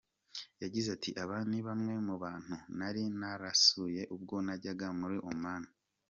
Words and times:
Yagize 0.63 0.87
ati 0.95 1.09
“Aba 1.23 1.37
ni 1.49 1.59
bamwe 1.67 1.93
mu 2.07 2.15
bantu 2.23 2.55
nari 2.77 3.03
narasuye 3.19 4.01
ubwo 4.15 4.35
najyaga 4.45 4.87
muri 4.99 5.17
Oman. 5.31 5.63